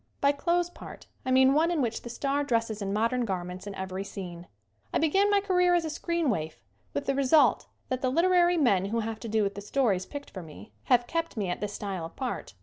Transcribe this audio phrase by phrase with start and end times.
[0.19, 3.75] By clothes part I mean one in which the star dresses in modern garments in
[3.75, 4.47] every scene.
[4.91, 6.63] I began my career as a screen waif
[6.95, 10.07] with the result that the liter ary men who have to do with the stories
[10.07, 12.55] picked for me, have kept me at this style of part.